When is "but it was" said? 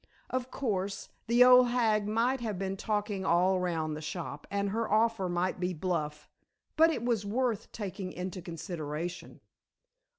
6.75-7.23